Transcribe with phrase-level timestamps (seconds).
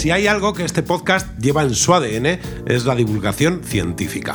[0.00, 4.34] Si hay algo que este podcast lleva en su ADN es la divulgación científica.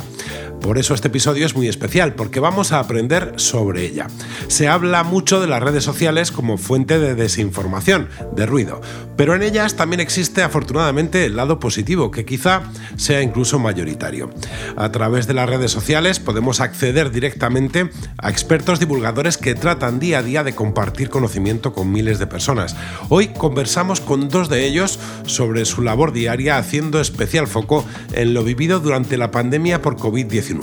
[0.66, 4.08] Por eso este episodio es muy especial, porque vamos a aprender sobre ella.
[4.48, 8.82] Se habla mucho de las redes sociales como fuente de desinformación, de ruido,
[9.16, 12.64] pero en ellas también existe afortunadamente el lado positivo, que quizá
[12.96, 14.32] sea incluso mayoritario.
[14.76, 20.18] A través de las redes sociales podemos acceder directamente a expertos divulgadores que tratan día
[20.18, 22.76] a día de compartir conocimiento con miles de personas.
[23.10, 28.44] Hoy conversamos con dos de ellos sobre su labor diaria haciendo especial foco en lo
[28.44, 30.55] vivido durante la pandemia por COVID-19.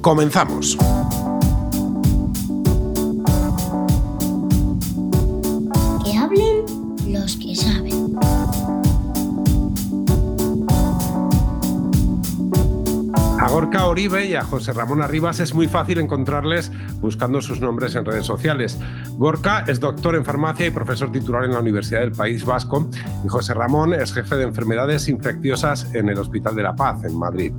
[0.00, 0.76] Comenzamos.
[6.04, 6.64] Que hablen
[7.06, 7.95] los que saben.
[13.46, 17.94] A Gorka Oribe y a José Ramón Arribas es muy fácil encontrarles buscando sus nombres
[17.94, 18.76] en redes sociales.
[19.18, 22.90] Gorka es doctor en farmacia y profesor titular en la Universidad del País Vasco
[23.24, 27.16] y José Ramón es jefe de enfermedades infecciosas en el Hospital de la Paz, en
[27.16, 27.52] Madrid.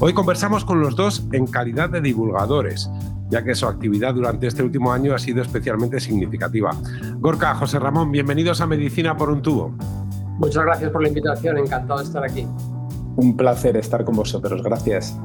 [0.00, 2.88] Hoy conversamos con los dos en calidad de divulgadores,
[3.28, 6.70] ya que su actividad durante este último año ha sido especialmente significativa.
[7.18, 9.76] Gorka, José Ramón, bienvenidos a Medicina por un tubo.
[10.38, 12.48] Muchas gracias por la invitación, encantado de estar aquí.
[13.16, 15.18] Un placer estar con vosotros, gracias.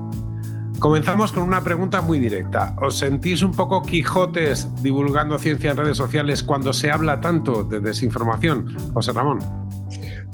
[0.79, 2.75] Comenzamos con una pregunta muy directa.
[2.81, 7.79] ¿Os sentís un poco quijotes divulgando ciencia en redes sociales cuando se habla tanto de
[7.79, 8.75] desinformación?
[8.91, 9.39] José Ramón.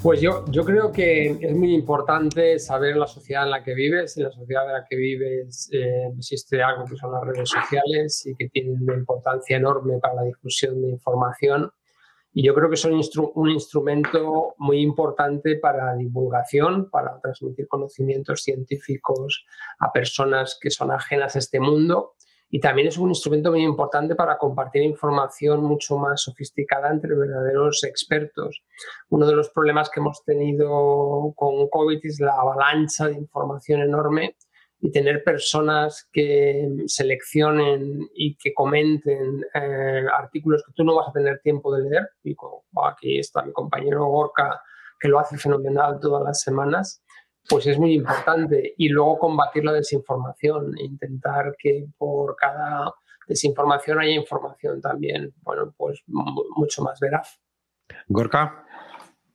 [0.02, 4.16] Pues yo, yo creo que es muy importante saber la sociedad en la que vives.
[4.16, 8.24] En la sociedad en la que vives eh, existe algo que son las redes sociales
[8.24, 11.70] y que tienen una importancia enorme para la difusión de información.
[12.38, 19.44] Y yo creo que son un instrumento muy importante para divulgación, para transmitir conocimientos científicos
[19.80, 22.14] a personas que son ajenas a este mundo
[22.48, 27.82] y también es un instrumento muy importante para compartir información mucho más sofisticada entre verdaderos
[27.82, 28.62] expertos.
[29.08, 34.36] Uno de los problemas que hemos tenido con COVID es la avalancha de información enorme
[34.80, 41.12] y tener personas que seleccionen y que comenten eh, artículos que tú no vas a
[41.12, 42.08] tener tiempo de leer.
[42.22, 44.60] Y como aquí está mi compañero Gorka,
[45.00, 47.02] que lo hace fenomenal todas las semanas
[47.48, 48.74] pues es muy importante.
[48.76, 52.92] Y luego combatir la desinformación, intentar que por cada
[53.26, 57.40] desinformación haya información también, bueno, pues mucho más veraz.
[58.06, 58.66] Gorka.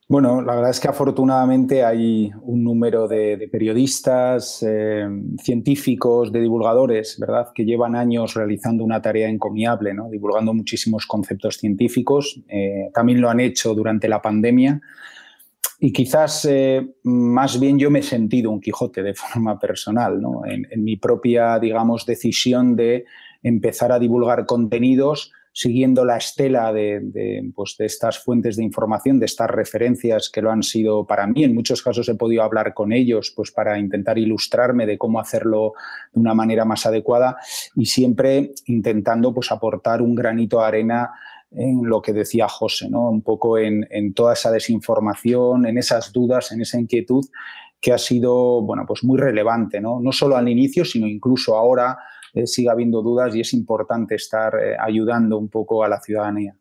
[0.09, 5.07] Bueno, la verdad es que afortunadamente hay un número de, periodistas, eh,
[5.41, 10.09] científicos, de divulgadores, ¿verdad?, que llevan años realizando una tarea encomiable, ¿no?
[10.09, 12.41] divulgando muchísimos conceptos científicos.
[12.49, 14.81] Eh, también lo han hecho durante la pandemia
[15.79, 20.41] y quizás eh, más bien yo me he sentido un Quijote de forma personal, ¿no?
[20.45, 23.05] en, mi propia, digamos, decisión de
[23.41, 29.27] empezar a divulgar contenidos siguiendo la estela de, pues, de, estas fuentes de información, de
[29.27, 31.43] estas referencias que lo han sido para mí.
[31.43, 35.73] En muchos casos he podido hablar con ellos pues, para intentar ilustrarme de cómo hacerlo
[36.11, 37.37] de una manera más adecuada
[37.75, 41.11] y siempre intentando pues, aportar un granito de arena
[41.55, 43.11] en lo que decía José, ¿no?
[43.11, 47.25] un poco en, toda esa desinformación, en esas dudas, en esa inquietud
[47.79, 51.97] que ha sido bueno, pues muy relevante, no, no solo al inicio, sino incluso ahora
[52.33, 56.55] eh, sigue habiendo dudas y es importante estar eh, ayudando un poco a la ciudadanía.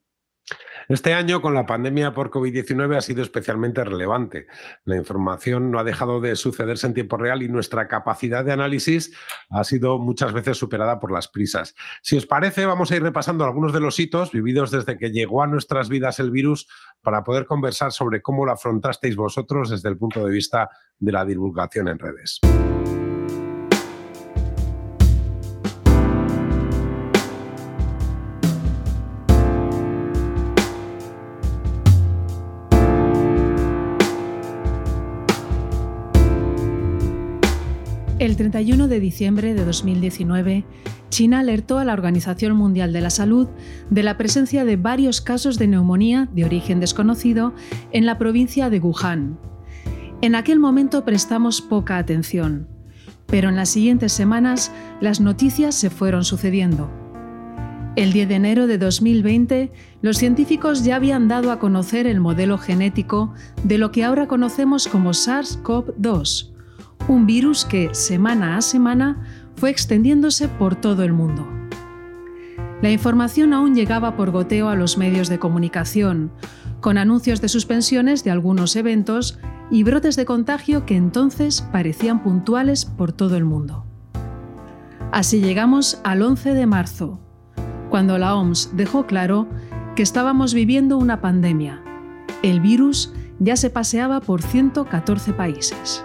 [0.89, 4.47] Este año, con la pandemia por COVID-19, ha sido especialmente relevante.
[4.85, 9.17] La información no ha dejado de sucederse en tiempo real y nuestra capacidad de análisis
[9.51, 11.75] ha sido muchas veces superada por las prisas.
[12.03, 15.43] Si os parece, vamos a ir repasando algunos de los hitos vividos desde que llegó
[15.43, 16.69] a nuestras vidas el virus
[17.01, 20.69] para poder conversar sobre cómo lo afrontasteis vosotros desde el punto de vista
[20.99, 22.41] de la divulgación en redes.
[38.33, 40.65] El 31 de diciembre de 2019,
[41.11, 43.47] China alertó a la Organización Mundial de la Salud
[43.91, 47.53] de la presencia de varios casos de neumonía de origen desconocido
[47.93, 49.39] en la provincia de Wuhan.
[50.23, 52.69] En aquel momento prestamos poca atención,
[53.27, 56.91] pero en las siguientes semanas las noticias se fueron sucediendo.
[57.97, 59.71] El 10 de enero de 2020,
[60.01, 64.89] los científicos ya habían dado a conocer el modelo genético de lo que ahora conocemos
[64.89, 66.52] como SARS-CoV-2,
[67.13, 69.23] un virus que, semana a semana,
[69.57, 71.47] fue extendiéndose por todo el mundo.
[72.81, 76.33] La información aún llegaba por goteo a los medios de comunicación,
[76.81, 79.39] con anuncios de suspensiones de algunos eventos
[79.71, 83.85] y brotes de contagio que entonces parecían puntuales por todo el mundo.
[85.13, 87.21] Así llegamos al 11 de marzo,
[87.91, 89.47] cuando la OMS dejó claro
[89.95, 91.83] que estábamos viviendo una pandemia.
[92.43, 96.03] El virus ya se paseaba por 114 países.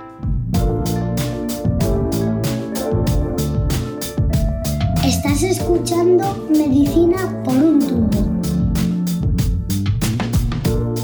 [5.37, 8.09] Estás escuchando Medicina por un tubo.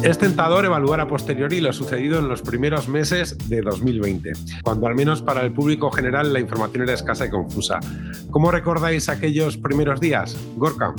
[0.02, 4.32] Es tentador evaluar a posteriori lo sucedido en los primeros meses de 2020,
[4.64, 7.80] cuando al menos para el público general la información era escasa y confusa.
[8.32, 10.36] ¿Cómo recordáis aquellos primeros días?
[10.56, 10.96] Gorka.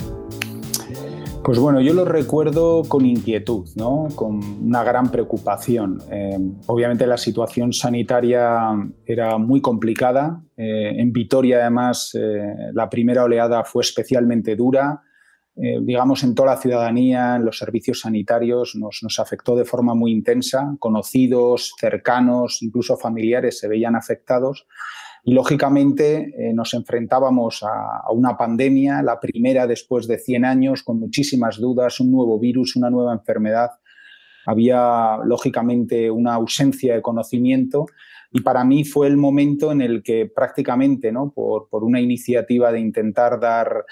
[1.45, 4.07] Pues bueno, yo lo recuerdo con inquietud, ¿no?
[4.15, 6.01] con una gran preocupación.
[6.11, 8.71] Eh, obviamente la situación sanitaria
[9.05, 10.41] era muy complicada.
[10.57, 15.03] Eh, en Vitoria, además, eh, la primera oleada fue especialmente dura.
[15.57, 20.75] Digamos, en toda la ciudadanía, en los servicios sanitarios, nos, afectó de forma muy intensa.
[20.79, 24.67] Conocidos, cercanos, incluso familiares se veían afectados.
[25.27, 30.99] Y lógicamente eh, nos enfrentábamos a, una pandemia, la primera después de 100 años, con
[30.99, 33.71] muchísimas dudas, un nuevo virus, una nueva enfermedad.
[34.45, 37.87] Había lógicamente una ausencia de conocimiento
[38.31, 41.31] y para mí fue el momento en el que prácticamente, ¿no?
[41.31, 43.83] por, por una iniciativa de intentar dar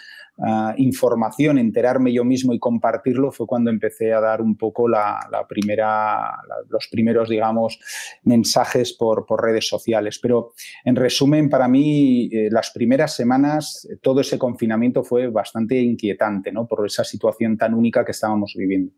[0.78, 6.40] información, enterarme yo mismo y compartirlo, fue cuando empecé a dar un poco la, primera,
[6.70, 7.80] los primeros, digamos,
[8.24, 10.20] mensajes por, redes sociales.
[10.20, 10.54] Pero
[10.86, 16.68] en resumen, para mí, eh, las primeras semanas, todo ese confinamiento fue bastante inquietante, ¿no?
[16.68, 18.92] Por esa situación tan única que estábamos viviendo.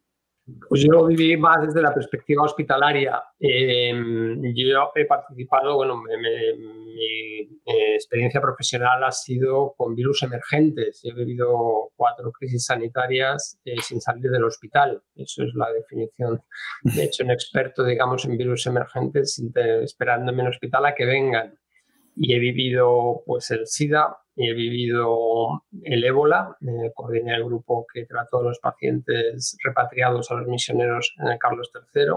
[0.69, 3.21] Pues yo viví más desde la perspectiva hospitalaria.
[3.39, 11.01] Em, yo he participado, bueno, mi eh, experiencia profesional ha sido con virus emergentes.
[11.03, 15.01] He vivido cuatro crisis sanitarias eh, sin salir del hospital.
[15.15, 16.39] Eso es la definición.
[16.83, 19.42] De hecho, un experto, digamos, en virus emergentes,
[19.81, 21.57] esperando en el hospital a que vengan.
[22.16, 28.06] Y he vivido, pues, el SIDA, he vivido el ébola, eh, coordiné el grupo que
[28.06, 32.16] trató a los pacientes repatriados a los misioneros en el Carlos III.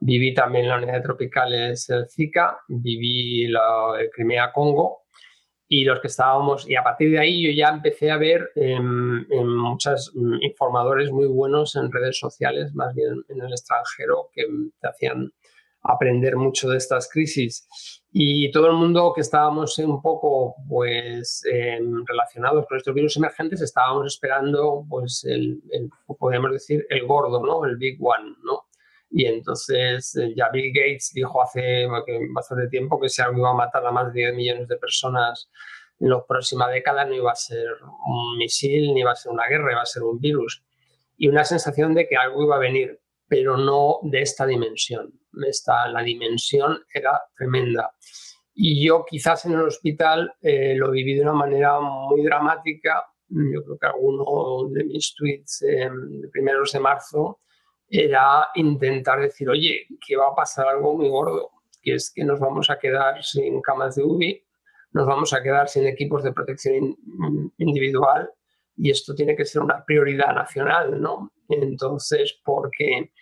[0.00, 5.02] Viví también la unidad de tropicales el Zika, viví la, el Crimea-Congo
[5.68, 9.24] y los que estábamos, y a partir de ahí yo ya empecé a ver en,
[9.30, 14.46] en muchos informadores muy buenos en redes sociales, más bien en el extranjero, que
[14.80, 15.32] te hacían
[15.82, 17.66] aprender mucho de estas crisis.
[18.12, 23.60] Y todo el mundo que estábamos un poco pues, em, relacionados con estos virus emergentes
[23.60, 25.62] estábamos esperando, pues, el,
[26.18, 27.64] podemos decir, el gordo, ¿no?
[27.64, 28.34] el big one.
[28.42, 28.64] ¿no?
[29.10, 31.86] Y entonces eh, ya Bill Gates dijo hace
[32.32, 35.50] bastante tiempo que si algo iba a matar a más de 10 millones de personas
[35.98, 37.66] en la próxima década no iba a ser
[38.06, 40.62] un misil, ni iba a ser una guerra, iba a ser un virus.
[41.16, 42.99] Y una sensación de que algo iba a venir,
[43.30, 47.94] pero no de esta dimensión esta, la dimensión era tremenda.
[48.54, 53.04] Y yo quizás en el hospital eh, lo viví de una manera muy dramática.
[53.28, 57.40] Yo creo que alguno de mis tweets de primeros de marzo
[57.88, 61.50] era intentar decir, oye, que va a pasar algo muy gordo,
[61.80, 64.44] que es que nos vamos a quedar sin camas de UBI,
[64.92, 66.96] nos vamos a quedar sin equipos de protección
[67.58, 68.28] individual
[68.76, 71.32] y esto tiene que ser una prioridad nacional, ¿no?
[71.50, 73.12] Entonces, porque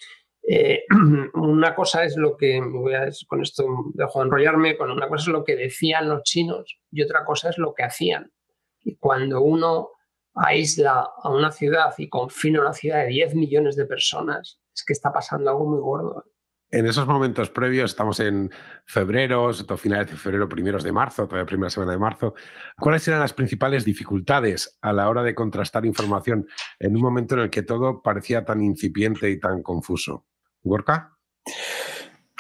[0.51, 0.85] eh,
[1.35, 5.23] una cosa es lo que, voy a, con esto dejo de enrollarme, con una cosa
[5.23, 8.33] es lo que decían los chinos y otra cosa es lo que hacían.
[8.81, 9.91] Y cuando uno
[10.35, 14.93] aísla a una ciudad y confina una ciudad de 10 millones de personas, es que
[14.93, 16.25] está pasando algo muy gordo.
[16.71, 18.51] En esos momentos previos, estamos en
[18.85, 22.35] febrero, finales de febrero, primeros de marzo, todavía primera semana de marzo.
[22.79, 26.47] ¿Cuáles eran las principales dificultades a la hora de contrastar información
[26.79, 30.27] en un momento en el que todo parecía tan incipiente y tan confuso?
[30.63, 31.17] Gorka.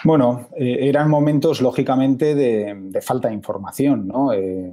[0.04, 4.06] Bueno, eh, eran momentos, lógicamente, de, falta de información.
[4.06, 4.32] ¿no?
[4.32, 4.73] Eh,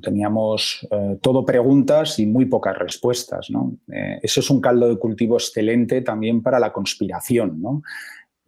[0.00, 3.50] teníamos eh, todo preguntas y muy pocas respuestas.
[3.50, 3.78] ¿no?
[4.22, 7.60] eso es un caldo de cultivo excelente también para la conspiración.
[7.60, 7.82] ¿no?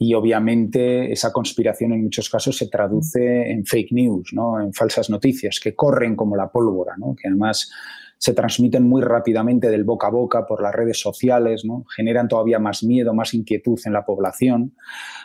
[0.03, 4.61] Y obviamente esa conspiración en muchos casos se traduce en fake news, ¿no?
[4.61, 7.15] en falsas noticias que corren como la pólvora, ¿no?
[7.15, 7.71] que además
[8.19, 11.85] se transmiten muy rápidamente del boca a boca por las redes sociales, ¿no?
[11.95, 14.75] generan todavía más miedo, más inquietud en la población.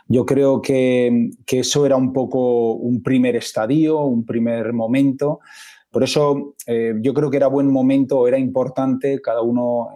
[0.08, 5.40] Yo creo que, eso era un poco un primer estadio, un primer momento.
[5.90, 9.90] Por eso eh, yo creo que era buen momento, era importante, cada uno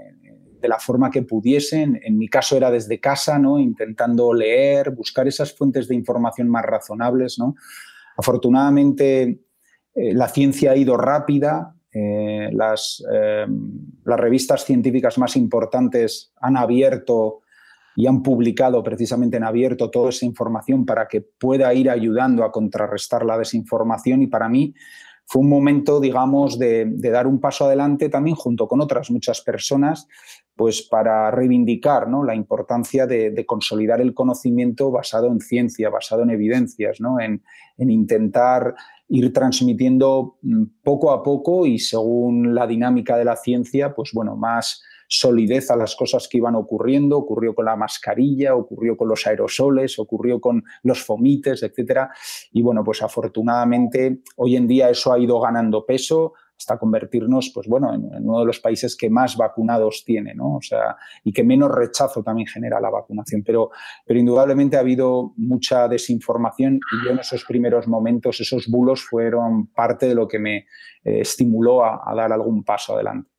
[0.61, 1.99] de la forma que pudiesen.
[2.03, 3.59] En mi caso era desde casa, ¿no?
[3.59, 7.39] intentando leer, buscar esas fuentes de información más razonables.
[7.39, 7.55] ¿no?
[8.17, 9.41] Afortunadamente,
[9.95, 11.75] eh, la ciencia ha ido rápida.
[11.93, 13.45] Eh, las, eh,
[14.05, 17.41] las revistas científicas más importantes han abierto
[17.95, 22.51] y han publicado precisamente en abierto toda esa información para que pueda ir ayudando a
[22.51, 24.73] contrarrestar la desinformación y para mí
[25.31, 30.05] fue un momento, digamos, de, dar un paso adelante también junto con otras muchas personas,
[30.57, 32.25] pues para reivindicar ¿no?
[32.25, 37.21] la importancia de, consolidar el conocimiento basado en ciencia, basado en evidencias, ¿no?
[37.21, 37.41] en,
[37.77, 38.75] en intentar
[39.07, 44.35] ir transmitiendo mm, poco a poco y según la dinámica de la ciencia, pues bueno,
[44.35, 49.27] más solidez a las cosas que iban ocurriendo, ocurrió con la mascarilla, ocurrió con los
[49.27, 52.09] aerosoles, ocurrió con los fomites, etcétera.
[52.53, 57.67] Y bueno, pues afortunadamente hoy en día eso ha ido ganando peso hasta convertirnos, pues
[57.67, 60.55] bueno, en, uno de los países que más vacunados tiene, ¿no?
[60.55, 63.43] O sea, y que menos rechazo también genera la vacunación.
[63.43, 63.71] Pero,
[64.05, 69.67] pero indudablemente ha habido mucha desinformación y yo en esos primeros momentos, esos bulos fueron
[69.73, 70.57] parte de lo que me
[71.03, 73.29] eh, estimuló a, a dar algún paso adelante.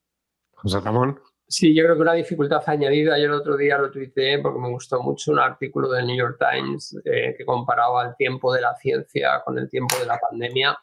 [0.55, 1.19] José Ramón.
[1.52, 4.71] Sí, yo creo que una dificultad añadida, ayer el otro día lo tuiteé porque me
[4.71, 8.75] gustó mucho un artículo del New York Times eh, que comparaba el tiempo de la
[8.75, 10.75] ciencia con el tiempo de la pandemia.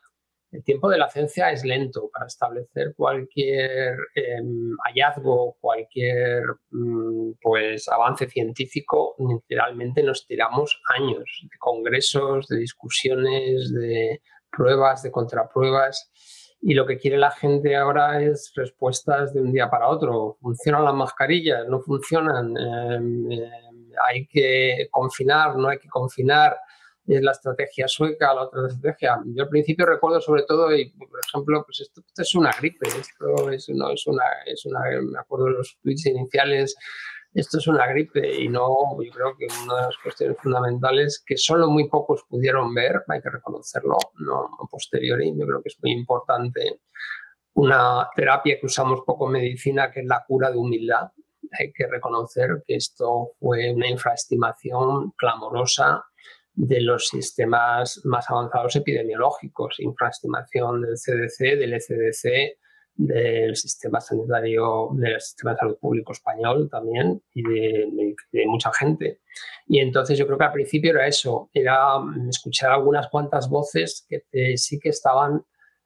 [0.52, 7.88] El tiempo de la ciencia es lento para establecer cualquier em, hallazgo, cualquier mm, pues,
[7.88, 9.16] avance científico.
[9.18, 14.22] Literalmente nos tiramos años de congresos, de discusiones, de
[14.52, 16.12] pruebas, de contrapruebas
[16.62, 20.38] y lo que quiere la gente ahora es respuestas de un día para otro.
[20.42, 21.66] ¿Funcionan las mascarillas?
[21.68, 22.56] ¿No funcionan?
[22.58, 25.56] Em, em, ¿Hay que confinar?
[25.56, 26.58] ¿No hay que confinar?
[27.08, 29.20] ¿Es la estrategia sueca la otra estrategia?
[29.26, 33.50] Yo al principio recuerdo sobre todo, y por ejemplo, pues esto, es una gripe, esto
[33.50, 36.76] es, no, es, una, es una, me acuerdo de los tweets iniciales
[37.34, 41.38] esto es una gripe y no, yo creo que una de las cuestiones fundamentales que
[41.38, 45.78] solo muy pocos pudieron ver, hay que reconocerlo, no a posteriori, yo creo que es
[45.82, 46.82] muy importante
[47.54, 51.10] una terapia que usamos poco en medicina, que es la cura de humildad.
[51.60, 56.04] Hay que reconocer que esto fue una infraestimación clamorosa
[56.54, 62.58] de los sistemas más avanzados epidemiológicos, infraestimación del CDC, del ECDC,
[63.00, 69.22] del sistema sanitario, del sistema de salud público español también y de, mucha gente.
[69.68, 71.94] Y entonces yo creo que al principio era eso, era
[72.30, 75.46] escuchar algunas cuantas voces que sí que estaban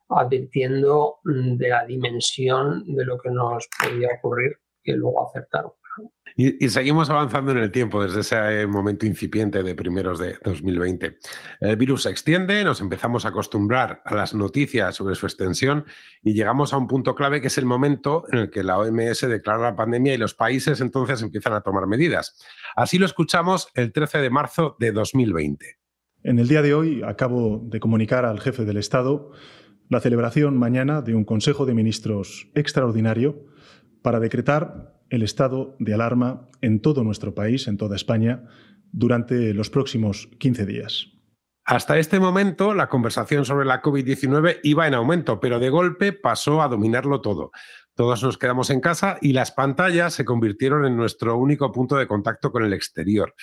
[0.09, 5.71] advirtiendo de la dimensión de lo que nos podía ocurrir, que luego acertaron.
[6.35, 11.19] Y, seguimos avanzando en el tiempo desde ese momento incipiente de primeros de 2020.
[11.59, 15.85] El virus se extiende, nos empezamos a acostumbrar a las noticias sobre su extensión
[16.23, 19.21] y llegamos a un punto clave que es el momento en el que la OMS
[19.21, 22.41] declara la pandemia y los países entonces empiezan a tomar medidas.
[22.75, 25.77] Así lo escuchamos el 13 de marzo de 2020.
[26.23, 29.31] En el día de hoy acabo de comunicar al jefe del Estado
[29.89, 33.45] la celebración mañana de un Consejo de Ministros extraordinario
[34.01, 38.45] para decretar el estado de alarma en todo nuestro país, en toda España,
[38.91, 41.11] durante los próximos 15 días.
[41.65, 46.63] Hasta este momento, la conversación sobre la COVID-19 iba en aumento, pero de golpe pasó
[46.63, 47.51] a dominarlo todo.
[47.93, 52.07] Todos nos quedamos en casa y las pantallas se convirtieron en nuestro único punto de
[52.07, 53.35] contacto con el exterior.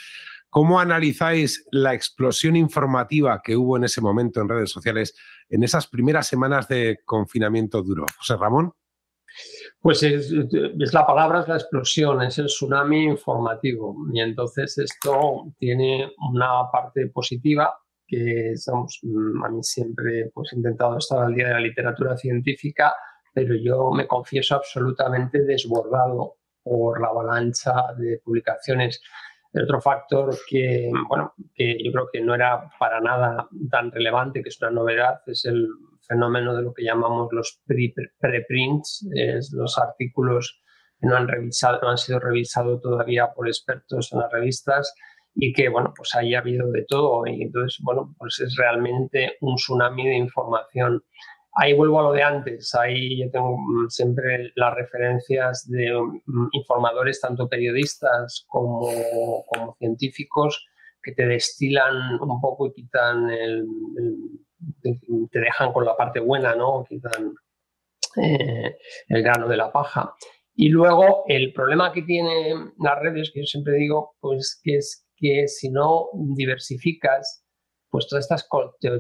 [0.49, 5.15] ¿Cómo analizáis la explosión informativa que hubo en ese momento en redes sociales
[5.49, 8.07] en esas primeras semanas de confinamiento duro?
[8.19, 8.73] José Ramón.
[9.81, 10.31] Pues es,
[10.93, 13.97] la palabra, es la explosión, es el tsunami informativo.
[14.13, 17.75] Y entonces esto tiene una parte positiva
[18.07, 22.17] que estamos, mm, a mí siempre pues, he intentado estar al día de la literatura
[22.17, 22.95] científica,
[23.33, 29.01] pero yo me confieso absolutamente desbordado por la avalancha de publicaciones.
[29.53, 34.43] El otro factor que, bueno, que yo creo que no era para nada tan relevante,
[34.43, 35.69] que es una novedad, es el
[36.11, 40.61] fenómeno de lo que llamamos los preprints, es los artículos
[40.99, 44.93] que no han, revisado, no han sido revisados todavía por expertos en las revistas
[45.37, 49.37] y que, bueno, pues ahí ha habido de todo y entonces, bueno, pues es realmente
[49.41, 51.03] un tsunami de información.
[51.55, 55.93] Ahí vuelvo a lo de antes, ahí yo tengo mm, siempre las referencias de
[56.27, 58.89] mm, informadores, tanto periodistas como,
[59.47, 60.67] como científicos,
[61.03, 63.65] que te destilan un poco y quitan el
[64.83, 66.85] te dejan con la parte buena, ¿no?
[66.89, 67.35] Quitan
[68.17, 68.77] eh,
[69.09, 70.15] el grano de la paja.
[70.55, 75.07] Y luego el problema que tienen las redes, que yo siempre digo, pues que es
[75.17, 77.45] que si no diversificas,
[77.91, 78.49] pues todas estas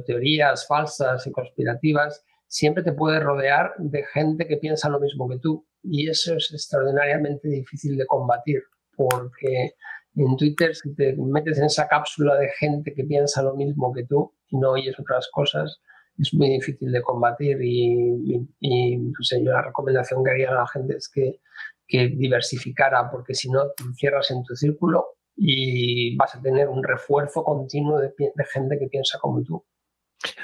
[0.06, 5.38] teorías falsas y conspirativas siempre te puedes rodear de gente que piensa lo mismo que
[5.38, 5.66] tú.
[5.82, 8.62] Y eso es extraordinariamente difícil de combatir,
[8.96, 9.74] porque
[10.16, 14.04] en Twitter, si te metes en esa cápsula de gente que piensa lo mismo que
[14.04, 15.80] tú y no oyes otras cosas,
[16.18, 17.58] es muy difícil de combatir.
[17.62, 21.40] Y, yo la recomendación que haría a la gente es que,
[21.86, 26.82] que diversificara, porque si no, te encierras en tu círculo y vas a tener un
[26.82, 29.64] refuerzo continuo de, de gente que piensa como tú.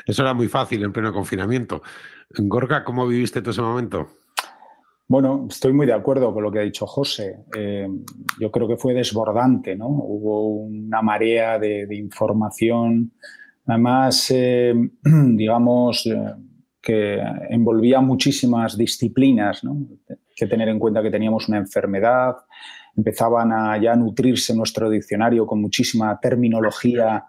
[0.06, 1.82] Eso era muy fácil en pleno confinamiento.
[2.30, 4.08] Gorka, ¿cómo viviste todo ese momento?
[5.08, 7.44] Bueno, estoy muy de acuerdo con lo que ha dicho José.
[7.56, 7.86] Eh,
[8.40, 9.86] yo creo que fue desbordante, ¿no?
[9.86, 13.12] Hubo una marea de, información,
[13.66, 16.34] además, eh, digamos, eh,
[16.82, 17.20] que
[17.50, 19.76] envolvía muchísimas disciplinas, ¿no?
[20.34, 22.34] Que tener en cuenta que teníamos una enfermedad,
[22.96, 27.24] empezaban a ya nutrirse nuestro diccionario con muchísima terminología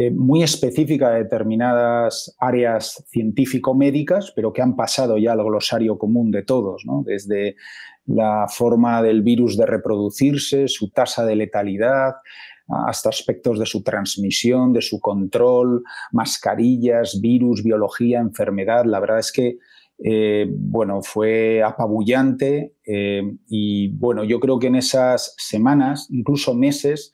[0.00, 6.30] eh, muy específica de determinadas áreas científico-médicas, pero que han pasado ya al glosario común
[6.30, 7.56] de todos, desde
[8.06, 12.14] la forma del virus de reproducirse, su tasa de letalidad,
[12.86, 18.86] hasta aspectos de su transmisión, de su control, mascarillas, virus, biología, enfermedad.
[18.86, 19.58] La verdad es que
[20.02, 27.12] eh, bueno, fue apabullante eh, y bueno, yo creo que en esas semanas, incluso meses,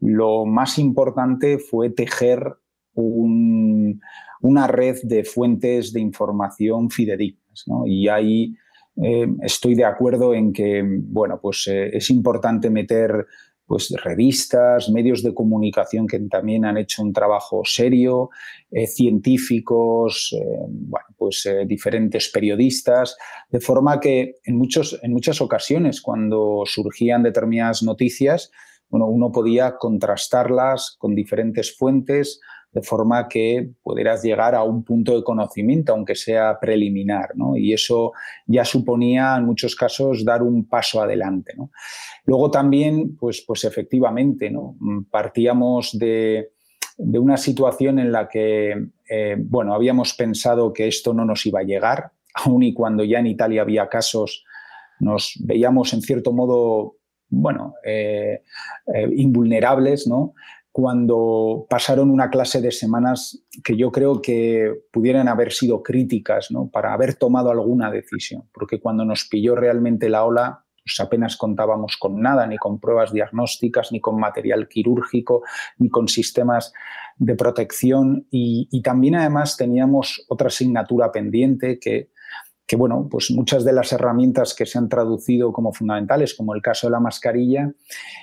[0.00, 2.54] lo más importante fue tejer
[2.94, 7.64] una red de fuentes de información fidedignas.
[7.86, 8.56] Y ahí
[9.00, 13.26] eh, estoy de acuerdo en que bueno, pues, eh, es importante meter
[13.64, 18.30] pues, revistas, medios de comunicación que también han hecho un trabajo serio,
[18.70, 20.34] eh, científicos,
[20.68, 23.16] bueno, pues, diferentes periodistas,
[23.50, 28.50] de forma que en, muchos, en muchas ocasiones cuando surgían determinadas noticias,
[28.88, 32.40] bueno, uno podía contrastarlas con diferentes fuentes
[32.72, 37.56] de forma que pudieras llegar a un punto de conocimiento, aunque sea preliminar, ¿no?
[37.56, 38.12] Y eso
[38.46, 41.70] ya suponía, en muchos casos, dar un paso adelante, ¿no?
[42.24, 44.76] Luego también, pues, pues efectivamente, ¿no?
[45.10, 46.50] Partíamos de,
[46.98, 51.64] una situación en la que, eh, bueno, habíamos pensado que esto no nos iba a
[51.64, 54.44] llegar, aun y cuando ya en Italia había casos,
[55.00, 56.97] nos veíamos en cierto modo
[57.28, 58.42] bueno, eh,
[58.94, 60.34] eh, invulnerables, ¿no?
[60.70, 66.68] cuando pasaron una clase de semanas que yo creo que pudieran haber sido críticas ¿no?
[66.68, 71.96] para haber tomado alguna decisión, porque cuando nos pilló realmente la ola, pues apenas contábamos
[71.96, 75.42] con nada, ni con pruebas diagnósticas, ni con material quirúrgico,
[75.78, 76.72] ni con sistemas
[77.16, 82.10] de protección y, y también además teníamos otra asignatura pendiente que
[82.68, 86.60] que bueno, pues muchas de las herramientas que se han traducido como fundamentales, como el
[86.60, 87.72] caso de la mascarilla,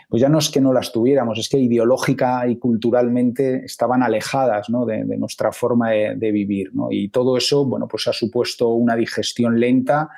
[0.07, 4.67] pues ya no es que no las tuviéramos, es que ideológica y culturalmente estaban alejadas
[4.67, 6.71] de, nuestra forma de, vivir.
[6.91, 10.09] Y todo eso, bueno, pues ha supuesto una digestión lenta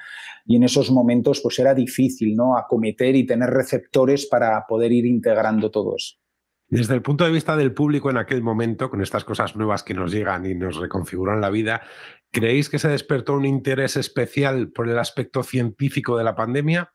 [0.45, 2.57] y en esos momentos pues era difícil ¿no?
[2.57, 6.17] acometer y tener receptores para poder ir integrando todo eso.
[6.69, 9.93] Desde el punto de vista del público en aquel momento, con estas cosas nuevas que
[9.93, 11.81] nos llegan y nos reconfiguran la vida,
[12.29, 16.91] ¿creéis que se despertó un interés especial por el aspecto científico de la pandemia?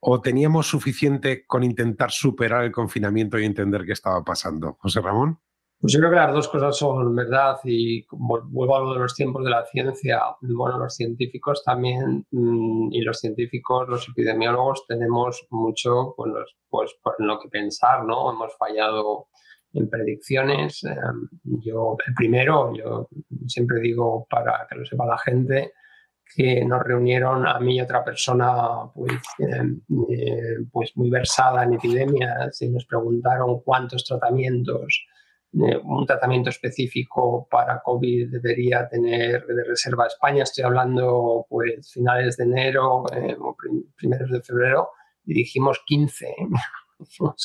[0.00, 4.76] ¿O teníamos suficiente con intentar superar el confinamiento y entender qué estaba pasando?
[4.80, 5.38] José Ramón.
[5.84, 9.14] Pues yo creo que las dos cosas son verdad y vuelvo a lo de los
[9.14, 10.18] tiempos de la ciencia.
[10.40, 16.32] Bueno, los científicos también mm, y los científicos, los epidemiólogos tenemos mucho pues,
[16.70, 18.32] pues, por lo que pensar, ¿no?
[18.32, 19.26] Hemos fallado
[19.74, 20.84] en predicciones.
[20.84, 23.06] Em, yo, el primero, yo
[23.46, 25.74] siempre digo para que lo sepa la gente,
[26.34, 31.74] que nos reunieron a mí y otra persona pues, em, eh, pues muy versada en
[31.74, 35.06] epidemias y nos preguntaron cuántos tratamientos
[35.54, 40.42] un tratamiento específico para COVID debería tener de reserva España.
[40.42, 43.56] Estoy hablando pues finales de enero eh, o
[43.96, 44.90] primeros de febrero
[45.24, 46.34] y dijimos 15.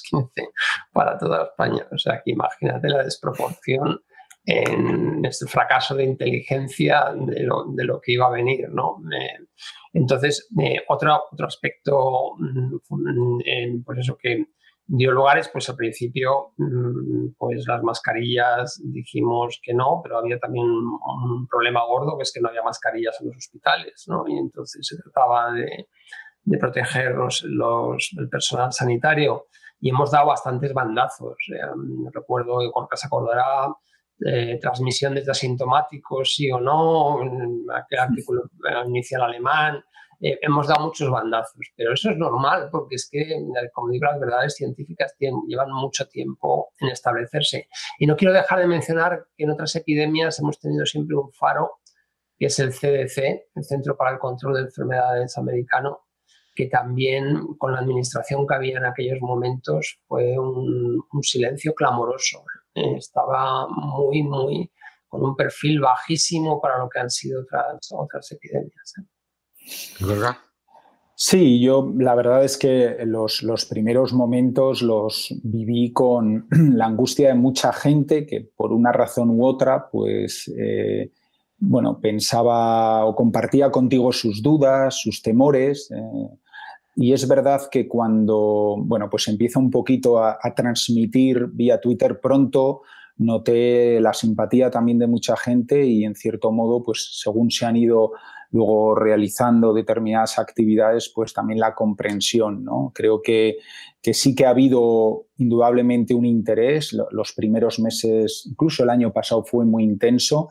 [0.09, 0.49] 15
[0.91, 1.87] para toda España.
[1.91, 4.01] O sea que imagínate la desproporción
[4.45, 8.69] en este fracaso de inteligencia de lo, de lo que iba a venir.
[8.69, 8.97] ¿no?
[9.93, 10.49] entonces,
[10.87, 14.45] otro, otro aspecto, mm, pues eso que
[14.91, 20.65] dio lugares, pues al principio, mm, pues las mascarillas dijimos que no, pero había también
[20.65, 24.23] un problema gordo, que es que no había mascarillas en los hospitales, ¿no?
[24.27, 25.87] Y entonces se trataba de,
[26.43, 29.45] de proteger los, el personal sanitario
[29.79, 31.37] y hemos dado bastantes bandazos.
[31.53, 31.61] Eh,
[32.11, 33.67] recuerdo que Corca se acordará
[34.25, 37.19] eh, transmisión de asintomáticos, sí o no,
[37.75, 38.49] aquel artículo
[38.87, 39.83] inicial alemán,
[40.21, 43.25] eh, hemos dado muchos bandazos, pero eso es normal porque es que,
[43.73, 47.69] como digo, las verdades científicas llevan mucho tiempo en establecerse.
[47.99, 51.79] Y no quiero dejar de mencionar que en otras epidemias hemos tenido siempre un faro
[52.37, 56.05] que es el CDC, el Centro para el Control de Enfermedades americano,
[56.55, 62.43] que también con la administración que había en aquellos momentos fue un, silencio clamoroso.
[62.75, 62.95] ¿eh?
[62.97, 64.71] Estaba muy, muy
[65.09, 68.93] con un perfil bajísimo para lo que han sido otras, otras epidemias.
[69.99, 70.35] ¿Verdad?
[71.21, 77.27] Sí, yo la verdad es que los, los, primeros momentos los viví con la angustia
[77.27, 81.11] de mucha gente que por una razón u otra, pues, eh,
[81.57, 85.91] bueno, pensaba o compartía contigo sus dudas, sus temores.
[85.91, 86.29] Eh,
[86.95, 92.21] y es verdad que cuando, bueno, pues empieza un poquito a, a transmitir vía Twitter
[92.21, 92.83] pronto,
[93.17, 97.75] noté la simpatía también de mucha gente y en cierto modo, pues según se han
[97.75, 98.13] ido
[98.51, 102.63] luego realizando determinadas actividades, pues también la comprensión.
[102.63, 102.91] ¿no?
[102.93, 103.57] Creo que,
[104.01, 106.95] que sí que ha habido indudablemente un interés.
[107.11, 110.49] Los primeros meses, incluso el año pasado, fue muy intenso.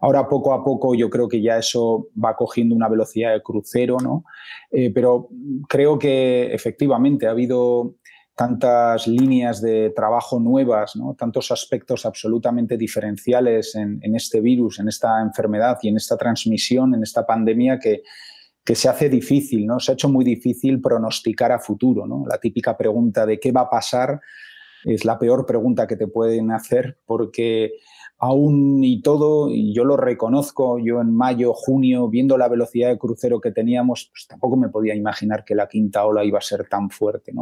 [0.00, 3.96] Ahora poco a poco yo creo que ya eso va cogiendo una velocidad de crucero,
[4.02, 4.24] ¿no?
[4.70, 5.28] Eh, pero
[5.68, 7.94] creo que efectivamente ha habido
[8.34, 15.78] tantas líneas de trabajo nuevas, tantos aspectos absolutamente diferenciales en, este virus, en esta enfermedad
[15.82, 18.02] y en esta transmisión, en esta pandemia que,
[18.64, 19.78] que, se hace difícil, ¿no?
[19.78, 22.06] Se ha hecho muy difícil pronosticar a futuro.
[22.28, 24.20] La típica pregunta de qué va a pasar
[24.84, 27.74] es la peor pregunta que te pueden hacer porque
[28.24, 32.96] aún y todo, y yo lo reconozco, yo en mayo, junio, viendo la velocidad de
[32.96, 36.66] crucero que teníamos, pues tampoco me podía imaginar que la quinta ola iba a ser
[36.66, 37.32] tan fuerte.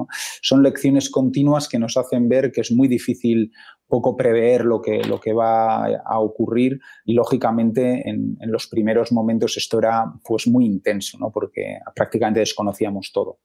[0.40, 3.52] Son lecciones continuas que nos hacen ver que es muy difícil
[3.86, 9.12] poco prever lo que, lo que va a ocurrir y lógicamente en, en los primeros
[9.12, 11.30] momentos esto era pues muy intenso, ¿no?
[11.30, 13.38] porque prácticamente desconocíamos todo.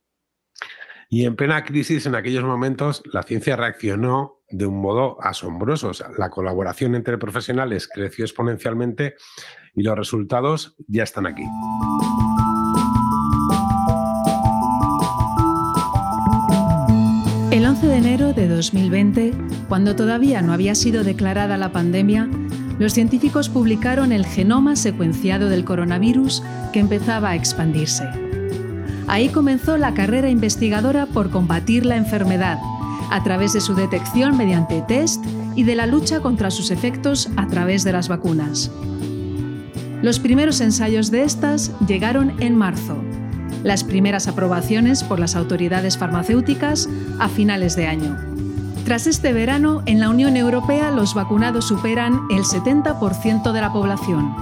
[1.10, 5.91] Y en plena crisis, en aquellos momentos, la ciencia reaccionó de un modo asombroso.
[6.17, 9.15] la colaboración entre profesionales creció exponencialmente
[9.75, 11.43] y los resultados ya están aquí.
[17.51, 19.33] El 11 de enero de 2020,
[19.67, 22.29] cuando todavía no había sido declarada la pandemia,
[22.79, 28.07] los científicos publicaron el genoma secuenciado del coronavirus que empezaba a expandirse.
[29.07, 32.60] Ahí comenzó la carrera investigadora por combatir la enfermedad,
[33.10, 35.24] a través de su detección mediante test
[35.56, 38.72] y de la lucha contra sus efectos a través de las vacunas.
[40.02, 42.98] Los primeros ensayos de estas llegaron en marzo,
[43.63, 46.88] las primeras aprobaciones por las autoridades farmacéuticas
[47.20, 48.15] a finales de año.
[48.86, 54.34] Tras este verano, en la Unión Europea los vacunados superan el 70% de la población.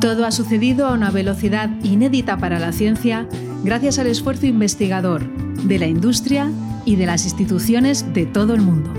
[0.00, 3.26] Todo ha sucedido a una velocidad inédita para la ciencia
[3.62, 5.24] gracias al esfuerzo investigador
[5.62, 6.50] de la industria
[6.84, 8.90] y de las instituciones de todo el mundo.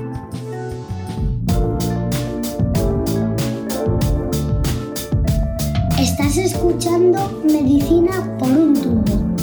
[6.00, 9.34] Estás escuchando Medicina por un tubo.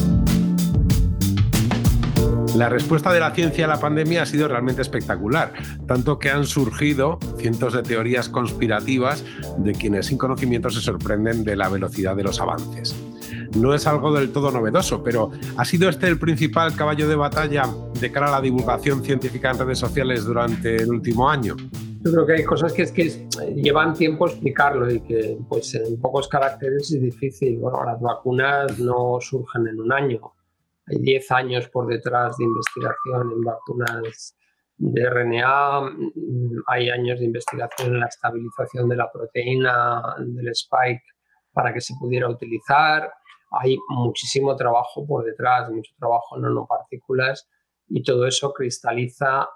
[2.57, 5.53] La respuesta de la ciencia a la pandemia ha sido realmente espectacular,
[5.87, 9.25] tanto que han surgido cientos de teorías conspirativas
[9.59, 12.95] de quienes sin conocimiento se sorprenden de la velocidad de los avances.
[13.57, 17.65] No es algo del todo novedoso, pero ¿ha sido este el principal caballo de batalla
[18.01, 21.57] de cara a la divulgación científica en redes sociales durante el último año?
[22.03, 26.01] Yo creo que hay cosas que es que llevan tiempo explicarlo y que pues en
[26.01, 27.59] pocos caracteres es difícil.
[27.59, 30.33] Bueno, las vacunas no surgen en un año
[30.91, 34.37] hay 10 años por detrás de investigación en vacunas
[34.77, 35.83] de RNA,
[36.67, 41.03] hay años de investigación en la estabilización de la proteína del spike
[41.53, 43.13] para que se pudiera utilizar.
[43.51, 47.49] Hay muchísimo trabajo por detrás, mucho trabajo en nanopartículas
[47.89, 49.49] y todo eso cristaliza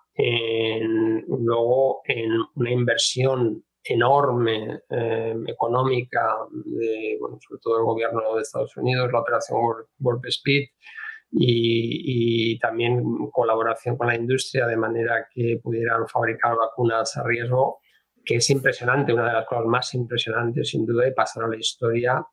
[1.26, 9.10] luego en una inversión enorme eh, económica de, sobre todo el gobierno de Estados Unidos,
[9.12, 9.60] la operación
[10.00, 10.68] Warp Speed,
[11.36, 13.02] y, también
[13.32, 17.80] colaboración con la industria de manera que pudieran fabricar vacunas a riesgo,
[18.24, 21.56] que es impresionante, una de las cosas más impresionantes sin duda de pasar a la
[21.56, 22.24] historia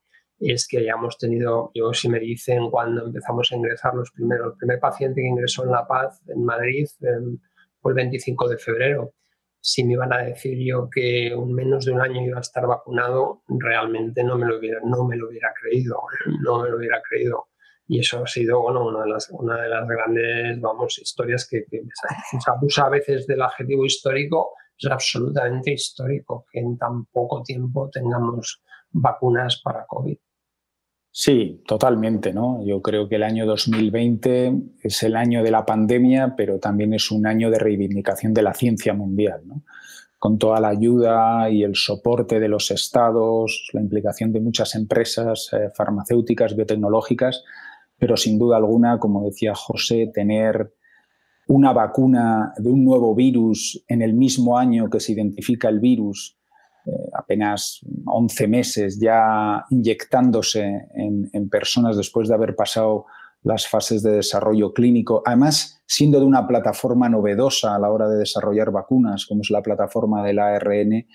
[0.41, 4.57] es que hayamos tenido, yo si me dicen cuando empezamos a ingresar los primeros, el
[4.57, 7.37] primer paciente que ingresó en La Paz, en Madrid, em,
[7.79, 9.13] fue el 25 de febrero.
[9.59, 12.65] Si me iban a decir yo que en menos de un año iba a estar
[12.65, 16.01] vacunado, realmente no me lo hubiera, no me lo hubiera creído,
[16.41, 17.49] no me lo hubiera creído.
[17.87, 21.65] Y eso ha sido bueno, una, de las, una de las grandes vamos, historias que,
[21.69, 24.51] se abusa a veces del adjetivo histórico.
[24.77, 30.17] Es absolutamente histórico que en tan poco tiempo tengamos vacunas para COVID.
[31.13, 32.65] Sí, totalmente, ¿no?
[32.65, 37.11] Yo creo que el año 2020 es el año de la pandemia, pero también es
[37.11, 39.63] un año de reivindicación de la ciencia mundial, ¿no?
[40.21, 45.49] con toda la ayuda y el soporte de los estados, la implicación de muchas empresas
[45.51, 47.43] eh, farmacéuticas, biotecnológicas,
[47.97, 50.75] pero sin duda alguna, como decía José, tener
[51.47, 56.37] una vacuna de un nuevo virus en el mismo año que se identifica el virus,
[57.31, 63.05] apenas 11 meses ya inyectándose en, personas después de haber pasado
[63.43, 68.17] las fases de desarrollo clínico, además siendo de una plataforma novedosa a la hora de
[68.17, 71.07] desarrollar vacunas, como es la plataforma del ARN,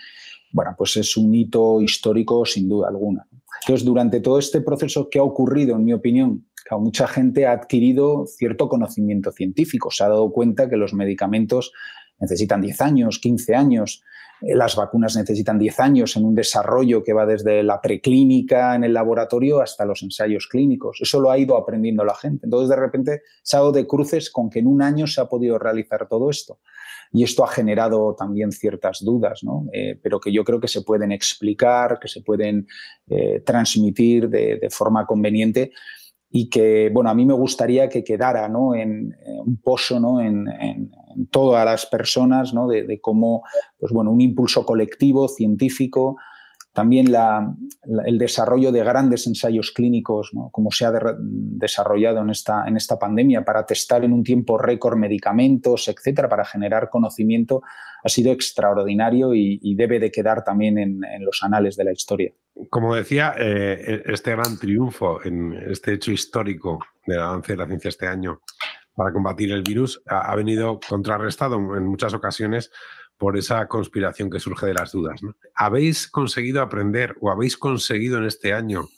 [0.53, 3.27] bueno, pues es un hito histórico sin duda alguna.
[3.63, 6.47] Entonces, durante todo este proceso que ha ocurrido, en mi opinión,
[6.79, 11.73] mucha gente ha adquirido cierto conocimiento científico, se ha dado cuenta que los medicamentos
[12.19, 14.03] necesitan 10 años, 15 años,
[14.43, 18.85] eh, las vacunas necesitan 10 años en un desarrollo que va desde la preclínica en
[18.85, 20.99] el laboratorio hasta los ensayos clínicos.
[21.01, 22.47] Eso lo ha ido aprendiendo la gente.
[22.47, 25.27] Entonces, de repente, se ha dado de cruces con que en un año se ha
[25.27, 26.61] podido realizar todo esto.
[27.13, 29.67] Y esto ha generado también ciertas dudas, ¿no?
[29.73, 32.67] Eh, pero que yo creo que se pueden explicar, que se pueden
[33.09, 35.71] eh, transmitir de, forma conveniente
[36.29, 38.75] y que, bueno, a mí me gustaría que quedara ¿no?
[38.75, 40.21] en, un pozo ¿no?
[40.21, 40.45] en,
[41.31, 42.69] todas las personas ¿no?
[42.69, 43.43] de, cómo
[43.79, 46.17] pues, bueno, un impulso colectivo, científico,
[46.77, 47.07] también
[48.05, 53.47] el desarrollo de grandes ensayos clínicos, como se ha desarrollado en esta, en esta pandemia,
[53.47, 57.63] para testar en un tiempo récord medicamentos, etcétera, para generar conocimiento,
[58.05, 62.33] ha sido extraordinario y, debe de quedar también en, los anales de la historia.
[62.69, 67.89] Como decía, eh, este gran triunfo en este hecho histórico del avance de la ciencia
[67.89, 68.43] este año
[68.97, 72.73] para combatir el virus ha, venido contrarrestado en muchas ocasiones
[73.19, 75.21] por esa conspiración que surge de las dudas.
[75.55, 78.89] ¿Habéis conseguido aprender o habéis conseguido en este año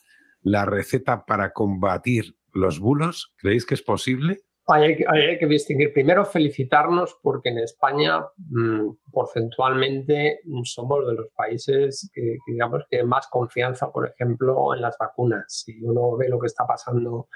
[0.41, 3.35] la receta para combatir los bulos?
[3.37, 4.43] ¿Creéis que es posible?
[4.71, 5.95] Hay, que distinguir.
[5.95, 13.29] Primero, felicitarnos porque en España, mm, porcentualmente, somos de los países que, digamos, que más
[13.29, 15.45] confianza, por ejemplo, en las vacunas.
[15.49, 17.29] Si uno ve lo que está pasando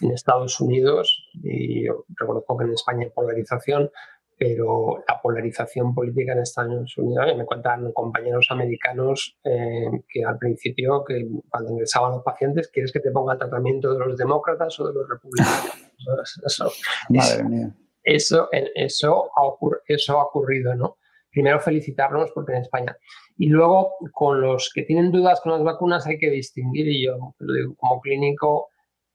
[0.00, 3.90] en Estados Unidos, y yo reconozco que en España hay polarización,
[4.38, 11.04] pero la polarización política en Estados Unidos, me cuentan compañeros americanos eh, que al principio,
[11.04, 14.86] que cuando ingresaban los pacientes, ¿quieres que te ponga el tratamiento de los demócratas o
[14.86, 15.88] de los republicanos?
[16.46, 16.70] Eso,
[17.08, 17.74] Madre mía.
[18.04, 19.42] Eso, eso, ha
[19.86, 20.96] eso ha ocurrido, ¿no?
[21.30, 22.96] Primero felicitarnos porque en España.
[23.36, 27.34] Y luego, con los que tienen dudas con las vacunas hay que distinguir, y yo
[27.38, 28.70] lo digo como clínico,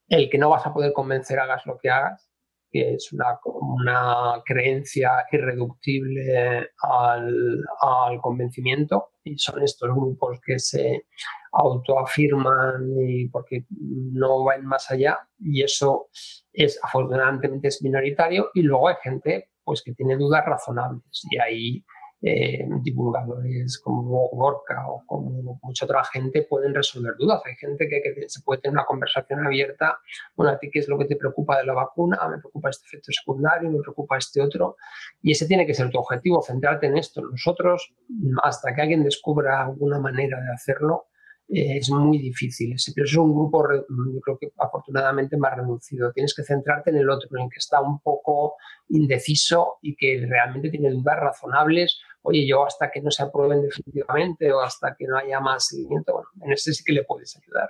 [0.08, 2.30] el que no vas a poder convencer hagas lo que hagas,
[2.70, 9.12] que es una, una creencia irreductible al, al, convencimiento.
[9.24, 11.06] Y son estos grupos que se
[11.52, 15.20] autoafirman y porque no van más allá.
[15.40, 16.10] Y eso
[16.52, 18.50] es afortunadamente es minoritario.
[18.56, 21.04] Y luego hay gente pues que tiene dudas razonables.
[21.30, 21.86] Y ahí
[22.26, 27.42] eh, divulgadores como Gorka o como mucha otra gente pueden resolver dudas.
[27.46, 29.98] Hay gente que, se puede tener una conversación abierta.
[30.34, 32.18] Bueno, ¿a ti qué es lo que te preocupa de la vacuna?
[32.30, 34.78] Me preocupa este efecto secundario, me preocupa este otro.
[35.22, 37.22] Y ese tiene que ser tu objetivo, centrarte en esto.
[37.22, 37.94] Nosotros,
[38.42, 41.08] hasta que alguien descubra alguna manera de hacerlo,
[41.50, 42.76] eh, es muy difícil.
[42.96, 46.12] Pero es un grupo, yo creo que afortunadamente más reducido.
[46.14, 48.56] Tienes que centrarte en el otro, en el que está un poco
[48.90, 52.00] indeciso y que realmente tiene dudas razonables.
[52.24, 56.14] Oye, yo hasta que no se aprueben definitivamente o hasta que no haya más seguimiento,
[56.14, 57.70] bueno, en ese sí que le puedes ayudar.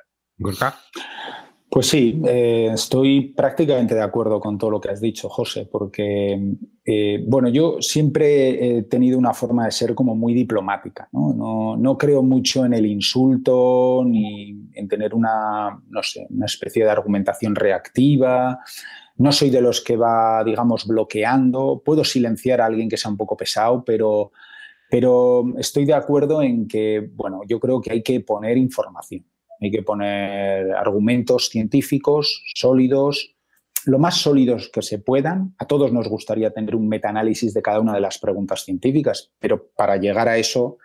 [1.74, 6.40] Pues sí, eh, estoy prácticamente de acuerdo con todo lo que has dicho, José, porque,
[6.86, 11.76] eh, bueno, yo siempre he tenido una forma de ser como muy diplomática, ¿no?
[11.76, 16.92] No, creo mucho en el insulto ni en tener una, no sé, una especie de
[16.92, 18.60] argumentación reactiva.
[19.16, 21.82] No soy de los que va, digamos, bloqueando.
[21.84, 24.32] Puedo silenciar a alguien que sea un poco pesado, pero,
[24.90, 29.26] pero estoy de acuerdo en que, bueno, yo creo que hay que poner información
[29.64, 33.36] hay que poner argumentos científicos sólidos,
[33.86, 35.56] lo más sólidos que se puedan.
[35.58, 39.70] A todos nos gustaría tener un metaanálisis de cada una de las preguntas científicas, pero
[39.76, 40.78] para llegar a eso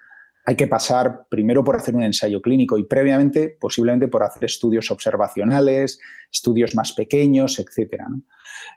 [0.49, 4.91] hay que pasar primero por hacer un ensayo clínico y previamente, posiblemente, por hacer estudios
[4.91, 6.01] observacionales,
[6.33, 8.03] estudios más pequeños, etc.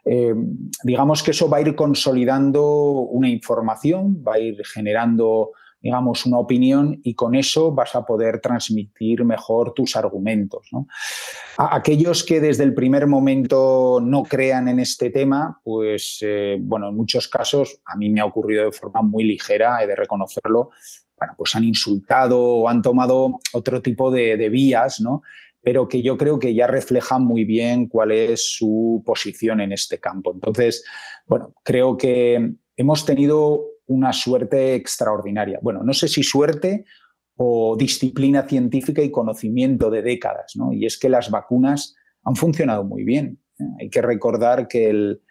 [0.04, 0.34] Eh,
[0.84, 6.38] digamos que eso va a ir consolidando una información, va a ir generando digamos, una
[6.38, 10.70] opinión y con eso vas a poder transmitir mejor tus argumentos.
[11.58, 16.96] aquellos que desde el primer momento no crean en este tema, pues, eh, bueno, en
[16.96, 20.70] muchos casos, a mí me ha ocurrido de forma muy ligera, he de reconocerlo,
[21.22, 25.22] bueno, pues han insultado o han tomado otro tipo de, vías, ¿no?
[25.62, 30.00] pero que yo creo que ya reflejan muy bien cuál es su posición en este
[30.00, 30.32] campo.
[30.34, 30.84] Entonces,
[31.28, 35.60] bueno, creo que hemos tenido una suerte extraordinaria.
[35.62, 36.86] Bueno, no sé si suerte
[37.36, 40.72] o disciplina científica y conocimiento de décadas, ¿no?
[40.72, 43.38] Y es que las vacunas han funcionado muy bien.
[43.78, 45.22] Hay que recordar que el,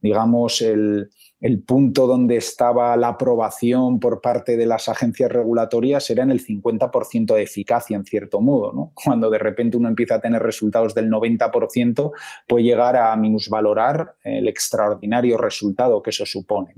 [0.00, 6.22] digamos, el, el punto donde estaba la aprobación por parte de las agencias regulatorias era
[6.22, 8.72] en el 50% de eficacia, en cierto modo.
[8.72, 8.92] ¿no?
[8.94, 12.12] Cuando de repente uno empieza a tener resultados del 90%,
[12.46, 16.74] puede llegar a minusvalorar el extraordinario resultado que eso supone.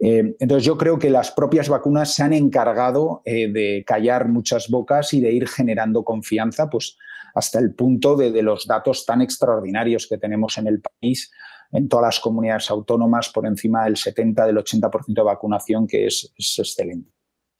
[0.00, 4.70] Eh, entonces yo creo que las propias vacunas se han encargado eh, de callar muchas
[4.70, 6.96] bocas y de ir generando confianza, pues
[7.34, 11.30] hasta el punto de los datos tan extraordinarios que tenemos en el país
[11.72, 16.32] en todas las comunidades autónomas por encima del 70, del 80% de vacunación, que es,
[16.36, 17.10] excelente.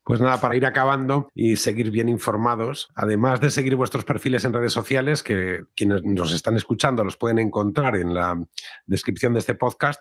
[0.05, 4.53] Pues nada, para ir acabando y seguir bien informados, además de seguir vuestros perfiles en
[4.53, 8.44] redes sociales, que quienes nos están escuchando los pueden encontrar en la
[8.85, 10.01] descripción de este podcast,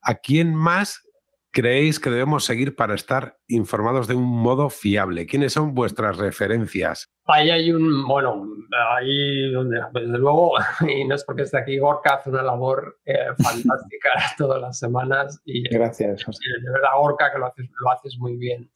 [0.00, 1.02] ¿a quién más
[1.52, 5.26] creéis que debemos seguir para estar informados de un modo fiable?
[5.26, 7.12] ¿Quiénes son vuestras referencias?
[7.26, 8.44] Ahí hay un, bueno,
[8.96, 10.54] ahí donde, desde luego,
[10.88, 15.40] y no es porque esté aquí, Gorka hace una labor eh, fantástica todas las semanas.
[15.44, 16.24] Y, Gracias.
[16.26, 18.70] de verdad, Gorka, que lo haces, lo haces muy bien.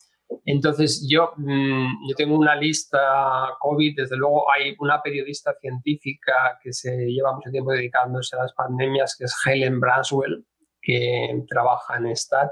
[0.45, 6.73] Entonces, yo, mm, yo tengo una lista COVID, desde luego hay una periodista científica que
[6.73, 10.45] se lleva mucho tiempo dedicándose a las pandemias, que es Helen Braswell,
[10.83, 12.51] que trabaja en STAT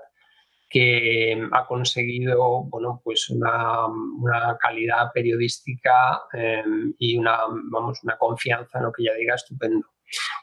[0.74, 7.38] que ha conseguido bueno, pues una, una calidad periodística em, y una,
[7.70, 9.87] vamos, una confianza en lo que ella diga estupendo.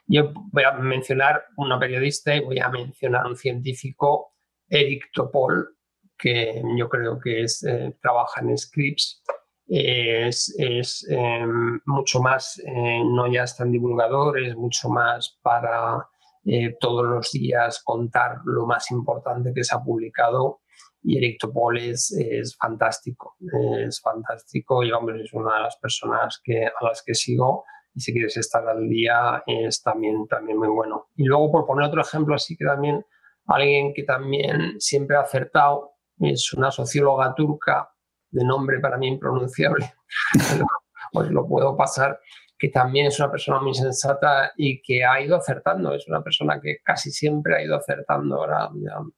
[0.07, 4.35] Yo voy a mencionar una periodista y voy a mencionar un científico,
[4.69, 5.75] Eric Topol,
[6.17, 9.21] que yo creo que es, eh, trabaja en Scripps.
[9.67, 16.07] Es, es em, mucho más, eh, no ya es tan divulgador, es mucho más para
[16.45, 20.61] eh, todos los días contar lo más importante que se ha publicado.
[21.03, 22.15] Y Eric Topol es,
[22.59, 23.35] fantástico,
[23.79, 24.83] es fantástico.
[24.83, 27.63] Y hombre, es una de las personas que, a las que sigo.
[27.93, 31.07] Y si quieres estar al día es también, también muy bueno.
[31.15, 33.03] Y luego por poner otro ejemplo así que también
[33.47, 37.91] alguien que también siempre ha acertado es una socióloga turca
[38.29, 39.93] de nombre para mí impronunciable,
[41.11, 42.19] pues lo puedo pasar,
[42.61, 45.95] que también es una persona muy sensata y que ha ido acertando.
[45.95, 48.35] Es una persona que casi siempre ha ido acertando.
[48.35, 48.69] Ahora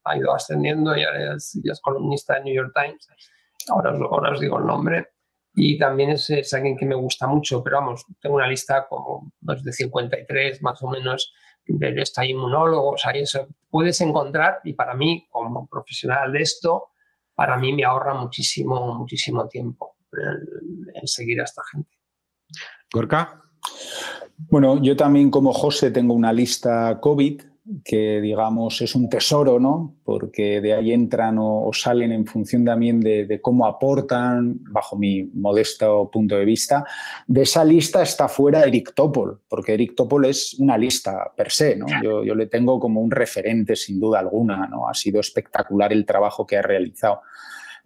[0.02, 3.06] ha ido ascendiendo y ahora es, ya es columnista de New York Times.
[3.68, 5.08] Ahora os, ahora os digo el nombre.
[5.52, 9.30] Y también es, es, alguien que me gusta mucho, pero vamos, tengo una lista como
[9.44, 11.34] pues, de 53 más o menos
[11.66, 16.92] de esta inmunólogos, ahí eso puedes encontrar y para mí, como profesional de esto,
[17.34, 19.96] para mí me ahorra muchísimo, muchísimo tiempo
[20.94, 21.90] en seguir a esta gente.
[22.94, 23.42] Gorka.
[24.50, 27.42] Bueno, yo también como José tengo una lista COVID
[27.82, 29.96] que digamos es un tesoro, ¿no?
[30.04, 36.08] Porque de ahí entran o, salen en función también de, cómo aportan, bajo mi modesto
[36.12, 36.84] punto de vista.
[37.26, 41.74] De esa lista está fuera Eric Topol, porque Eric Topol es una lista per se,
[41.74, 41.86] ¿no?
[42.00, 44.88] Yo, yo le tengo como un referente sin duda alguna, ¿no?
[44.88, 47.22] Ha sido espectacular el trabajo que ha realizado.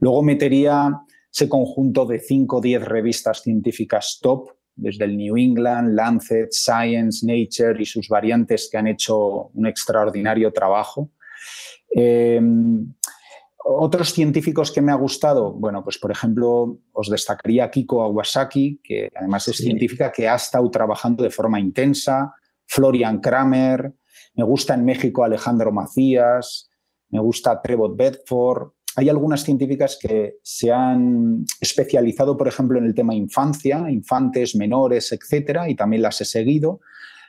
[0.01, 1.01] Luego metería
[1.33, 7.27] ese conjunto de 5 o 10 revistas científicas top desde el New England, Lancet, Science,
[7.27, 11.11] Nature y sus variantes que han hecho un extraordinario trabajo.
[11.95, 12.41] Eh,
[13.71, 19.11] otros científicos que me ha gustado, bueno, pues por ejemplo, os destacaría Kiko Awasaki, que
[19.15, 22.33] además es científica que ha estado trabajando de forma intensa,
[22.67, 23.93] Florian Kramer,
[24.35, 26.71] me gusta en México Alejandro Macías,
[27.11, 32.97] me gusta Trevor Bedford, hay algunas científicas que se han especializado, por ejemplo, en el
[32.97, 36.81] tema infancia, infantes, menores, etcétera, y también las he seguido.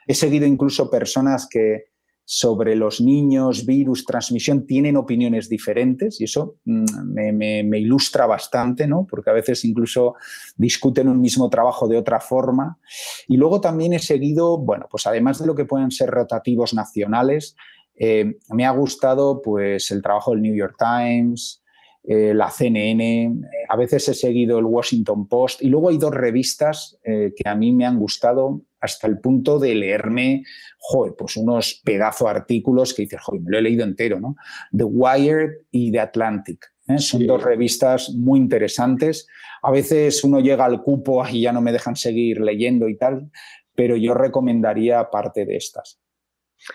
[0.07, 1.89] He seguido incluso personas que
[2.25, 9.05] sobre los niños, virus, transmisión, tienen opiniones diferentes y eso mm, me, ilustra bastante, ¿no?
[9.07, 10.15] porque a veces incluso
[10.55, 12.79] discuten un mismo trabajo de otra forma.
[13.27, 17.55] Y luego también he seguido, bueno, pues además de lo que pueden ser rotativos nacionales,
[17.99, 21.61] eh, me ha gustado pues, el trabajo del New York Times,
[22.03, 26.97] eh, la CNN, a veces he seguido el Washington Post y luego hay dos revistas
[27.03, 30.43] eh, que a mí me han gustado hasta el punto de leerme,
[30.77, 34.37] joder, pues unos pedazo artículos que dices, joder, me lo he leído entero, ¿no?
[34.75, 36.65] The Wired y The Atlantic.
[36.97, 39.27] Son dos revistas muy interesantes.
[39.61, 43.29] A veces uno llega al cupo y ya no me dejan seguir leyendo y tal,
[43.75, 45.99] pero yo recomendaría parte de estas.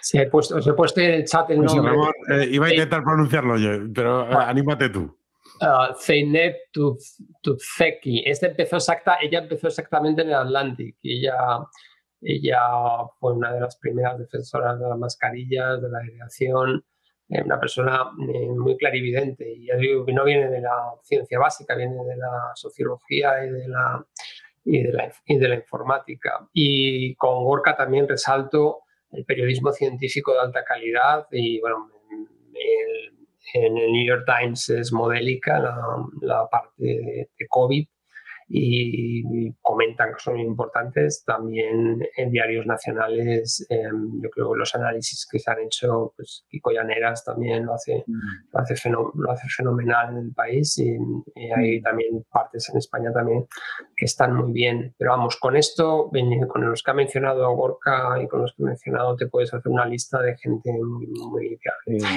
[0.00, 1.94] Sí, he puesto, os he puesto en el chat el pues nombre.
[2.30, 5.16] Eh, iba a intentar pronunciarlo yo, pero eh, anímate tú.
[5.60, 8.24] Uh, Zeynep Tuzeki.
[8.26, 10.96] Este empezó exacta, ella empezó exactamente en el Atlantic.
[11.02, 11.36] Ella,
[12.20, 12.60] ella
[13.20, 16.84] fue una de las primeras defensoras de las mascarillas, de la aireación.
[17.28, 19.48] una persona muy clarividente.
[19.48, 23.50] Y ya digo que no viene de la ciencia básica, viene de la sociología y
[23.50, 24.04] de la,
[24.64, 26.48] y de la, y de la informática.
[26.52, 28.83] Y con Gorka también resalto
[29.14, 31.90] el periodismo científico de alta calidad y bueno,
[33.54, 35.58] en el New York Times es modélica
[36.20, 37.86] la, parte de COVID
[38.48, 41.24] y comentan que son importantes.
[41.24, 46.44] También en diarios nacionales, em, yo creo que los análisis que se han hecho, pues
[46.48, 48.50] Kiko Llaneras también lo hace, mm.
[48.52, 50.96] lo hace, lo hace fenomenal en el país y,
[51.54, 51.82] hay mm.
[51.82, 53.46] también partes en España también
[53.96, 54.94] que están muy bien.
[54.98, 56.10] Pero vamos, con esto,
[56.48, 59.70] con los que ha mencionado Gorka y con los que he mencionado, te puedes hacer
[59.70, 61.58] una lista de gente muy, muy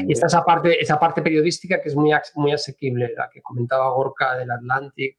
[0.08, 3.90] Y está esa parte, esa parte periodística que es muy, muy asequible, la que comentaba
[3.92, 5.18] Gorka del Atlantic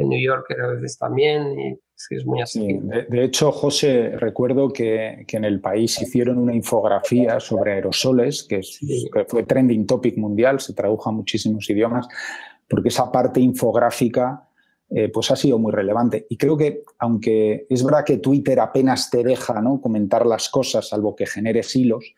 [0.00, 1.78] de New York a veces también, y
[2.10, 2.80] es muy así.
[2.82, 8.62] de, hecho, José, recuerdo que, que, en el país hicieron una infografía sobre aerosoles, que,
[9.28, 12.08] fue trending topic mundial, se tradujo a muchísimos idiomas,
[12.68, 14.48] porque esa parte infográfica
[14.88, 16.26] eh, pues ha sido muy relevante.
[16.30, 19.80] Y creo que, aunque es verdad que Twitter apenas te deja ¿no?
[19.80, 22.14] comentar las cosas, salvo que generes hilos,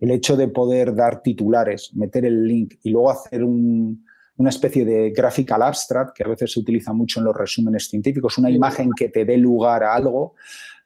[0.00, 4.05] el hecho de poder dar titulares, meter el link y luego hacer un,
[4.36, 8.38] una especie de graphical abstract que a veces se utiliza mucho en los resúmenes científicos,
[8.38, 10.34] una imagen que te dé lugar a algo,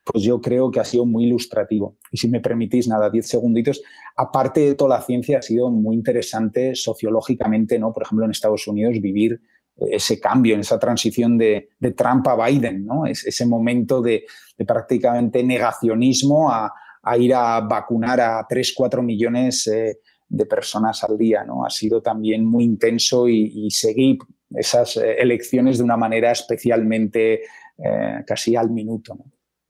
[0.04, 1.96] pues yo creo que ha sido muy ilustrativo.
[2.10, 3.82] Y si me permitís, nada, diez segunditos,
[4.16, 7.92] aparte de toda la ciencia, ha sido muy interesante sociológicamente, ¿no?
[7.92, 9.40] Por ejemplo, en Estados Unidos vivir
[9.76, 13.06] ese cambio, en esa transición de, Trump a Biden, ¿no?
[13.06, 14.24] Es, ese momento de,
[14.66, 16.72] prácticamente negacionismo a,
[17.18, 19.98] ir a vacunar a 3, 4 millones eh,
[20.30, 21.44] de personas al día.
[21.44, 21.66] ¿no?
[21.66, 24.18] Ha sido también muy intenso y, seguir
[24.50, 27.42] esas eh, elecciones de una manera especialmente
[27.78, 29.18] eh, casi al minuto.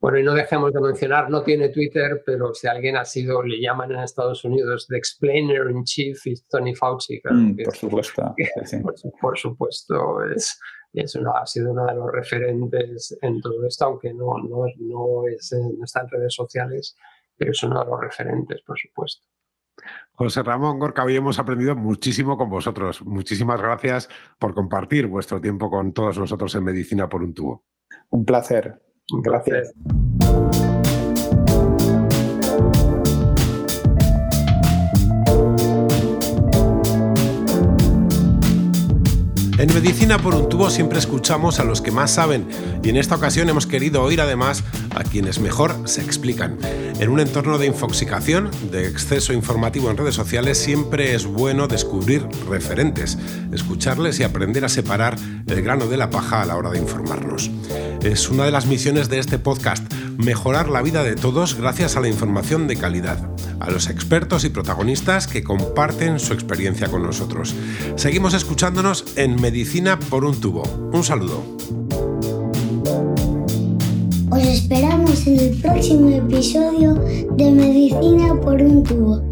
[0.00, 3.61] Bueno, y no dejemos de mencionar, no tiene Twitter, pero si alguien ha sido, le
[3.61, 7.20] llaman en Estados Unidos, The Explainer in Chief is Tony Fauci.
[7.22, 8.34] Mm, por supuesto.
[9.20, 10.58] por, supuesto, es,
[10.94, 15.52] es ha sido uno de los referentes en todo esto, aunque no, no, no, es,
[15.52, 16.96] no está en redes sociales,
[17.36, 19.26] pero es uno de los referentes, por supuesto.
[20.12, 23.03] José Ramón Gorka, hoy hemos aprendido muchísimo con vosotros.
[23.05, 24.09] Muchísimas gracias
[24.39, 27.64] por compartir vuestro tiempo con todos nosotros en Medicina por un tubo.
[28.11, 28.81] Un placer.
[29.22, 29.72] Gracias.
[39.61, 42.48] En Medicina por un tubo siempre escuchamos a los que más saben
[42.82, 44.64] y en esta ocasión hemos querido oír además
[44.96, 46.56] a quienes mejor se explican.
[46.98, 52.26] En un entorno de infoxicación, de exceso informativo en redes sociales, siempre es bueno descubrir
[52.48, 53.18] referentes,
[53.52, 57.50] escucharles y aprender a separar el grano de la paja a la hora de informarnos.
[58.02, 59.84] Es una de las misiones de este podcast,
[60.18, 64.50] mejorar la vida de todos gracias a la información de calidad, a los expertos y
[64.50, 67.54] protagonistas que comparten su experiencia con nosotros.
[67.96, 70.62] Seguimos escuchándonos en Medicina por un tubo.
[70.92, 71.44] Un saludo.
[74.30, 79.30] Os esperamos en el próximo episodio de Medicina por un tubo.